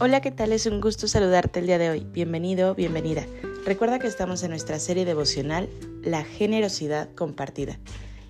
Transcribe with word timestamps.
Hola, 0.00 0.20
¿qué 0.20 0.30
tal? 0.30 0.52
Es 0.52 0.66
un 0.66 0.80
gusto 0.80 1.08
saludarte 1.08 1.58
el 1.58 1.66
día 1.66 1.76
de 1.76 1.90
hoy. 1.90 2.06
Bienvenido, 2.12 2.72
bienvenida. 2.76 3.26
Recuerda 3.66 3.98
que 3.98 4.06
estamos 4.06 4.44
en 4.44 4.50
nuestra 4.50 4.78
serie 4.78 5.04
devocional 5.04 5.68
La 6.04 6.22
generosidad 6.22 7.12
compartida, 7.16 7.80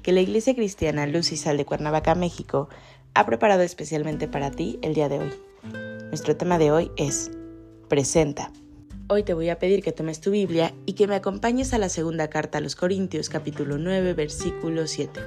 que 0.03 0.13
la 0.13 0.23
Iglesia 0.23 0.55
Cristiana 0.55 1.07
Luz 1.07 1.31
y 1.31 1.37
Sal 1.37 1.59
de 1.59 1.67
Cuernavaca, 1.67 2.15
México, 2.15 2.71
ha 3.13 3.27
preparado 3.27 3.61
especialmente 3.61 4.29
para 4.29 4.51
ti 4.51 4.79
el 4.81 4.95
día 4.95 5.11
de 5.11 5.19
hoy. 5.19 5.31
Nuestro 6.07 6.39
tema 6.39 6.57
de 6.57 6.73
hoy 6.73 6.91
es 6.97 7.31
Presenta. 7.89 8.51
Hoy 9.09 9.23
te 9.23 9.35
voy 9.35 9.51
a 9.51 9.59
pedir 9.59 9.83
que 9.83 9.93
tomes 9.93 10.23
tu 10.23 10.31
Biblia 10.31 10.73
y 10.87 10.95
que 10.95 11.07
me 11.07 11.17
acompañes 11.17 11.75
a 11.75 11.79
la 11.79 11.91
segunda 11.91 12.31
carta 12.31 12.57
a 12.57 12.61
los 12.63 12.77
Corintios 12.77 13.29
capítulo 13.29 13.77
9 13.77 14.15
versículo 14.15 14.87
7. 14.87 15.21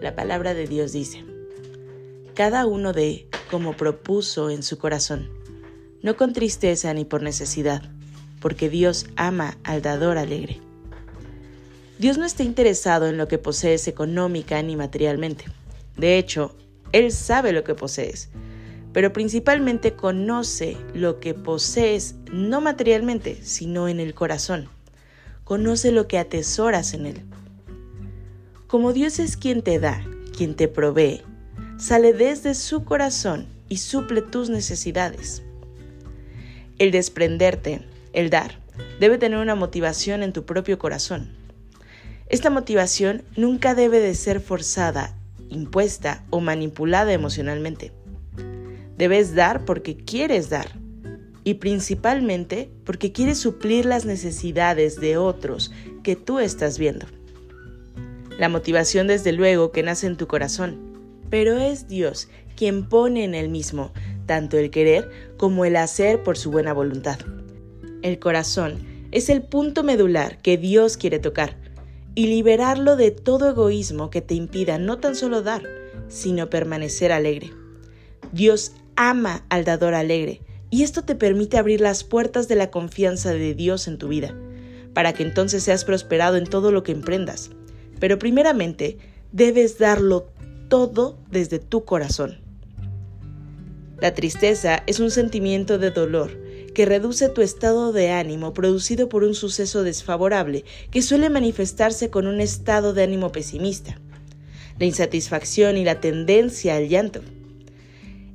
La 0.00 0.16
palabra 0.16 0.54
de 0.54 0.66
Dios 0.66 0.90
dice, 0.90 1.24
Cada 2.34 2.66
uno 2.66 2.92
de 2.92 3.28
como 3.48 3.76
propuso 3.76 4.50
en 4.50 4.64
su 4.64 4.76
corazón 4.78 5.41
no 6.02 6.16
con 6.16 6.32
tristeza 6.32 6.92
ni 6.94 7.04
por 7.04 7.22
necesidad, 7.22 7.82
porque 8.40 8.68
Dios 8.68 9.06
ama 9.16 9.56
al 9.64 9.82
dador 9.82 10.18
alegre. 10.18 10.60
Dios 11.98 12.18
no 12.18 12.24
está 12.24 12.42
interesado 12.42 13.06
en 13.06 13.16
lo 13.16 13.28
que 13.28 13.38
posees 13.38 13.86
económica 13.86 14.60
ni 14.62 14.74
materialmente. 14.74 15.44
De 15.96 16.18
hecho, 16.18 16.56
Él 16.90 17.12
sabe 17.12 17.52
lo 17.52 17.62
que 17.62 17.76
posees, 17.76 18.28
pero 18.92 19.12
principalmente 19.12 19.92
conoce 19.92 20.76
lo 20.94 21.20
que 21.20 21.34
posees 21.34 22.16
no 22.32 22.60
materialmente, 22.60 23.38
sino 23.42 23.88
en 23.88 24.00
el 24.00 24.14
corazón. 24.14 24.68
Conoce 25.44 25.92
lo 25.92 26.08
que 26.08 26.18
atesoras 26.18 26.92
en 26.94 27.06
Él. 27.06 27.22
Como 28.66 28.92
Dios 28.92 29.18
es 29.18 29.36
quien 29.36 29.62
te 29.62 29.78
da, 29.78 30.04
quien 30.36 30.56
te 30.56 30.66
provee, 30.66 31.22
sale 31.78 32.12
desde 32.12 32.54
su 32.54 32.84
corazón 32.84 33.46
y 33.68 33.76
suple 33.76 34.22
tus 34.22 34.50
necesidades. 34.50 35.42
El 36.82 36.90
desprenderte, 36.90 37.80
el 38.12 38.28
dar, 38.28 38.58
debe 38.98 39.16
tener 39.16 39.38
una 39.38 39.54
motivación 39.54 40.24
en 40.24 40.32
tu 40.32 40.44
propio 40.44 40.80
corazón. 40.80 41.28
Esta 42.28 42.50
motivación 42.50 43.22
nunca 43.36 43.76
debe 43.76 44.00
de 44.00 44.16
ser 44.16 44.40
forzada, 44.40 45.14
impuesta 45.48 46.24
o 46.30 46.40
manipulada 46.40 47.12
emocionalmente. 47.12 47.92
Debes 48.98 49.36
dar 49.36 49.64
porque 49.64 49.96
quieres 49.96 50.50
dar 50.50 50.72
y 51.44 51.54
principalmente 51.54 52.68
porque 52.82 53.12
quieres 53.12 53.38
suplir 53.38 53.86
las 53.86 54.04
necesidades 54.04 55.00
de 55.00 55.16
otros 55.18 55.70
que 56.02 56.16
tú 56.16 56.40
estás 56.40 56.80
viendo. 56.80 57.06
La 58.40 58.48
motivación 58.48 59.06
desde 59.06 59.30
luego 59.30 59.70
que 59.70 59.84
nace 59.84 60.08
en 60.08 60.16
tu 60.16 60.26
corazón, 60.26 60.80
pero 61.30 61.58
es 61.58 61.86
Dios 61.86 62.28
quien 62.56 62.88
pone 62.88 63.22
en 63.22 63.36
el 63.36 63.50
mismo 63.50 63.92
tanto 64.26 64.58
el 64.58 64.70
querer 64.70 65.10
como 65.36 65.64
el 65.64 65.76
hacer 65.76 66.22
por 66.22 66.36
su 66.36 66.50
buena 66.50 66.72
voluntad. 66.72 67.18
El 68.02 68.18
corazón 68.18 68.78
es 69.12 69.28
el 69.28 69.42
punto 69.42 69.82
medular 69.82 70.40
que 70.42 70.56
Dios 70.56 70.96
quiere 70.96 71.18
tocar 71.18 71.56
y 72.14 72.26
liberarlo 72.26 72.96
de 72.96 73.10
todo 73.10 73.50
egoísmo 73.50 74.10
que 74.10 74.20
te 74.20 74.34
impida 74.34 74.78
no 74.78 74.98
tan 74.98 75.14
solo 75.14 75.42
dar, 75.42 75.62
sino 76.08 76.50
permanecer 76.50 77.12
alegre. 77.12 77.50
Dios 78.32 78.72
ama 78.96 79.44
al 79.48 79.64
dador 79.64 79.94
alegre 79.94 80.42
y 80.70 80.82
esto 80.82 81.02
te 81.02 81.14
permite 81.14 81.58
abrir 81.58 81.80
las 81.80 82.04
puertas 82.04 82.48
de 82.48 82.56
la 82.56 82.70
confianza 82.70 83.32
de 83.32 83.54
Dios 83.54 83.88
en 83.88 83.98
tu 83.98 84.08
vida, 84.08 84.34
para 84.94 85.12
que 85.12 85.22
entonces 85.22 85.62
seas 85.62 85.84
prosperado 85.84 86.36
en 86.36 86.44
todo 86.44 86.72
lo 86.72 86.82
que 86.82 86.92
emprendas. 86.92 87.50
Pero 88.00 88.18
primeramente, 88.18 88.98
debes 89.32 89.78
darlo 89.78 90.28
todo 90.68 91.18
desde 91.30 91.58
tu 91.58 91.84
corazón. 91.84 92.41
La 94.02 94.14
tristeza 94.14 94.82
es 94.88 94.98
un 94.98 95.12
sentimiento 95.12 95.78
de 95.78 95.92
dolor 95.92 96.36
que 96.74 96.86
reduce 96.86 97.28
tu 97.28 97.40
estado 97.40 97.92
de 97.92 98.10
ánimo 98.10 98.52
producido 98.52 99.08
por 99.08 99.22
un 99.22 99.36
suceso 99.36 99.84
desfavorable 99.84 100.64
que 100.90 101.02
suele 101.02 101.30
manifestarse 101.30 102.10
con 102.10 102.26
un 102.26 102.40
estado 102.40 102.94
de 102.94 103.04
ánimo 103.04 103.30
pesimista, 103.30 104.00
la 104.80 104.86
insatisfacción 104.86 105.76
y 105.76 105.84
la 105.84 106.00
tendencia 106.00 106.74
al 106.74 106.88
llanto. 106.88 107.20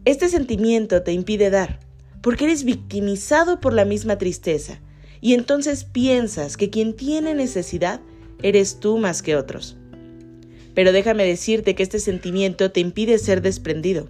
Este 0.05 0.29
sentimiento 0.29 1.03
te 1.03 1.11
impide 1.11 1.49
dar, 1.49 1.81
porque 2.21 2.45
eres 2.45 2.63
victimizado 2.63 3.59
por 3.59 3.73
la 3.73 3.83
misma 3.83 4.17
tristeza, 4.17 4.79
y 5.19 5.33
entonces 5.33 5.83
piensas 5.83 6.55
que 6.55 6.69
quien 6.69 6.93
tiene 6.93 7.33
necesidad 7.33 7.99
eres 8.41 8.79
tú 8.79 8.99
más 8.99 9.21
que 9.21 9.35
otros. 9.35 9.75
Pero 10.73 10.93
déjame 10.93 11.25
decirte 11.25 11.75
que 11.75 11.83
este 11.83 11.99
sentimiento 11.99 12.71
te 12.71 12.79
impide 12.79 13.17
ser 13.17 13.41
desprendido. 13.41 14.07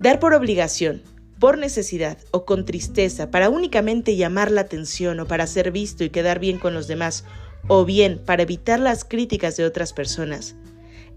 Dar 0.00 0.18
por 0.18 0.32
obligación, 0.32 1.02
por 1.38 1.58
necesidad 1.58 2.16
o 2.30 2.46
con 2.46 2.64
tristeza 2.64 3.30
para 3.30 3.50
únicamente 3.50 4.16
llamar 4.16 4.50
la 4.50 4.62
atención 4.62 5.20
o 5.20 5.26
para 5.26 5.46
ser 5.46 5.72
visto 5.72 6.04
y 6.04 6.08
quedar 6.08 6.38
bien 6.38 6.58
con 6.58 6.72
los 6.72 6.88
demás, 6.88 7.24
o 7.68 7.84
bien 7.84 8.18
para 8.24 8.42
evitar 8.42 8.80
las 8.80 9.04
críticas 9.04 9.58
de 9.58 9.66
otras 9.66 9.92
personas, 9.92 10.54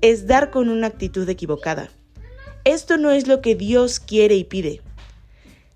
es 0.01 0.27
dar 0.27 0.51
con 0.51 0.67
una 0.67 0.87
actitud 0.87 1.27
equivocada. 1.29 1.91
Esto 2.65 2.97
no 2.97 3.11
es 3.11 3.25
lo 3.25 3.39
que 3.39 3.55
Dios 3.55 4.01
quiere 4.01 4.35
y 4.35 4.43
pide. 4.43 4.81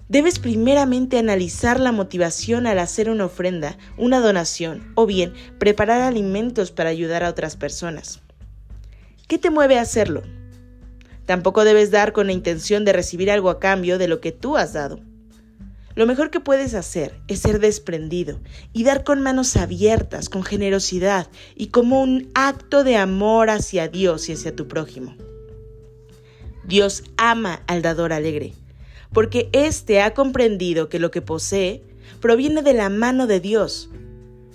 Debes 0.10 0.40
primeramente 0.40 1.18
analizar 1.18 1.80
la 1.80 1.94
motivación 1.94 2.68
al 2.68 2.78
hacer 2.78 3.10
una 3.10 3.26
ofrenda, 3.26 3.78
una 3.98 4.20
donación 4.20 4.92
o 4.96 5.06
bien 5.06 5.34
preparar 5.60 6.02
alimentos 6.02 6.72
para 6.72 6.90
ayudar 6.90 7.24
a 7.24 7.30
otras 7.30 7.56
personas. 7.56 8.20
¿Qué 9.30 9.38
te 9.38 9.50
mueve 9.50 9.80
a 9.80 9.82
hacerlo? 9.84 10.24
Tampoco 11.28 11.66
debes 11.66 11.92
dar 11.92 12.14
con 12.14 12.28
la 12.28 12.34
intención 12.34 12.86
de 12.86 12.94
recibir 12.94 13.30
algo 13.30 13.50
a 13.50 13.60
cambio 13.60 13.98
de 13.98 14.08
lo 14.08 14.22
que 14.22 14.32
tú 14.32 14.56
has 14.56 14.72
dado. 14.72 15.02
Lo 15.94 16.06
mejor 16.06 16.32
que 16.32 16.40
puedes 16.40 16.74
hacer 16.74 17.20
es 17.28 17.40
ser 17.40 17.60
desprendido 17.60 18.40
y 18.72 18.86
dar 18.86 19.04
con 19.04 19.22
manos 19.22 19.58
abiertas, 19.58 20.30
con 20.30 20.44
generosidad 20.44 21.28
y 21.54 21.68
como 21.68 22.02
un 22.02 22.30
acto 22.34 22.86
de 22.86 22.96
amor 22.96 23.50
hacia 23.50 23.90
Dios 23.90 24.30
y 24.30 24.34
hacia 24.34 24.56
tu 24.56 24.70
prójimo. 24.70 25.18
Dios 26.66 27.04
ama 27.18 27.62
al 27.68 27.82
dador 27.82 28.14
alegre, 28.14 28.54
porque 29.12 29.50
éste 29.52 30.02
ha 30.02 30.14
comprendido 30.14 30.88
que 30.88 31.00
lo 31.00 31.12
que 31.12 31.22
posee 31.22 31.84
proviene 32.22 32.62
de 32.62 32.74
la 32.74 32.88
mano 32.90 33.28
de 33.28 33.42
Dios, 33.42 33.90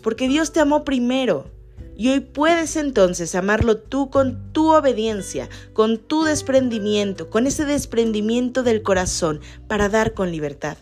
porque 0.03 0.27
Dios 0.27 0.55
te 0.55 0.61
amó 0.61 0.85
primero 0.85 1.51
y 1.97 2.09
hoy 2.09 2.21
puedes 2.21 2.77
entonces 2.77 3.35
amarlo 3.35 3.79
tú 3.79 4.11
con 4.11 4.53
tu 4.53 4.71
obediencia, 4.73 5.49
con 5.73 5.99
tu 5.99 6.25
desprendimiento, 6.25 7.31
con 7.31 7.47
ese 7.47 7.65
desprendimiento 7.65 8.63
del 8.63 8.83
corazón 8.83 9.41
para 9.69 9.89
dar 9.89 10.15
con 10.15 10.31
libertad. 10.31 10.79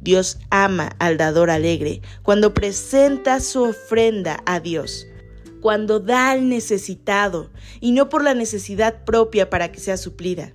Dios 0.00 0.38
ama 0.50 0.96
al 0.98 1.16
dador 1.16 1.50
alegre 1.50 2.02
cuando 2.22 2.54
presenta 2.54 3.40
su 3.40 3.62
ofrenda 3.62 4.42
a 4.46 4.58
Dios, 4.58 5.06
cuando 5.60 6.00
da 6.00 6.32
al 6.32 6.48
necesitado 6.48 7.50
y 7.80 7.92
no 7.92 8.08
por 8.08 8.24
la 8.24 8.34
necesidad 8.34 9.04
propia 9.04 9.48
para 9.48 9.70
que 9.70 9.78
sea 9.80 9.96
suplida. 9.96 10.54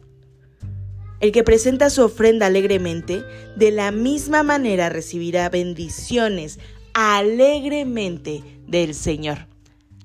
El 1.19 1.31
que 1.31 1.43
presenta 1.43 1.89
su 1.89 2.03
ofrenda 2.03 2.45
alegremente, 2.45 3.23
de 3.55 3.71
la 3.71 3.91
misma 3.91 4.43
manera 4.43 4.89
recibirá 4.89 5.49
bendiciones 5.49 6.59
alegremente 6.99 8.43
del 8.65 8.95
Señor. 8.95 9.45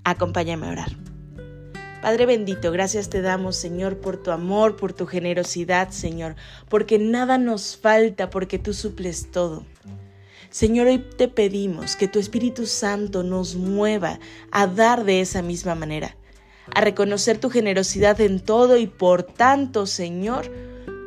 Acompáñame 0.04 0.66
a 0.66 0.72
orar. 0.72 0.96
Padre 2.02 2.26
bendito, 2.26 2.70
gracias 2.70 3.08
te 3.08 3.22
damos, 3.22 3.56
Señor, 3.56 3.96
por 3.96 4.22
tu 4.22 4.30
amor, 4.30 4.76
por 4.76 4.92
tu 4.92 5.06
generosidad, 5.06 5.88
Señor, 5.88 6.36
porque 6.68 6.98
nada 6.98 7.38
nos 7.38 7.78
falta, 7.78 8.28
porque 8.28 8.58
tú 8.58 8.74
suples 8.74 9.30
todo. 9.30 9.64
Señor, 10.50 10.86
hoy 10.86 10.98
te 10.98 11.28
pedimos 11.28 11.96
que 11.96 12.08
tu 12.08 12.18
Espíritu 12.18 12.66
Santo 12.66 13.22
nos 13.22 13.54
mueva 13.56 14.20
a 14.50 14.66
dar 14.66 15.04
de 15.04 15.22
esa 15.22 15.40
misma 15.40 15.74
manera, 15.74 16.18
a 16.74 16.82
reconocer 16.82 17.38
tu 17.38 17.48
generosidad 17.48 18.20
en 18.20 18.38
todo 18.38 18.76
y 18.76 18.86
por 18.86 19.22
tanto, 19.22 19.86
Señor, 19.86 20.52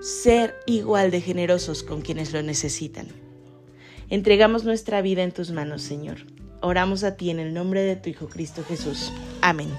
ser 0.01 0.55
igual 0.65 1.11
de 1.11 1.21
generosos 1.21 1.83
con 1.83 2.01
quienes 2.01 2.33
lo 2.33 2.41
necesitan. 2.41 3.25
Entregamos 4.09 4.63
nuestra 4.65 5.01
vida 5.01 5.23
en 5.23 5.31
tus 5.31 5.51
manos, 5.51 5.81
Señor. 5.81 6.17
Oramos 6.61 7.03
a 7.03 7.15
ti 7.15 7.29
en 7.29 7.39
el 7.39 7.53
nombre 7.53 7.81
de 7.81 7.95
tu 7.95 8.09
Hijo 8.09 8.27
Cristo 8.27 8.63
Jesús. 8.67 9.11
Amén. 9.41 9.69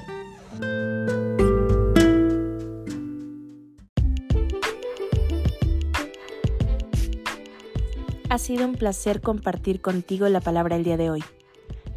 Ha 8.28 8.38
sido 8.38 8.66
un 8.66 8.74
placer 8.74 9.20
compartir 9.20 9.80
contigo 9.80 10.28
la 10.28 10.40
palabra 10.40 10.76
el 10.76 10.84
día 10.84 10.96
de 10.96 11.10
hoy. 11.10 11.24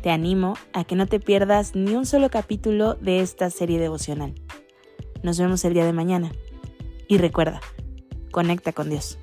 Te 0.02 0.12
animo 0.12 0.54
a 0.72 0.86
que 0.86 0.96
no 0.96 1.08
te 1.08 1.20
pierdas 1.20 1.76
ni 1.76 1.96
un 1.96 2.06
solo 2.06 2.30
capítulo 2.30 2.94
de 2.94 3.20
esta 3.20 3.50
serie 3.50 3.80
devocional. 3.80 4.34
Nos 5.24 5.40
vemos 5.40 5.66
el 5.66 5.74
día 5.74 5.86
de 5.86 5.94
mañana. 5.94 6.32
Y 7.08 7.18
recuerda, 7.18 7.60
conecta 8.32 8.72
con 8.72 8.90
Dios. 8.90 9.18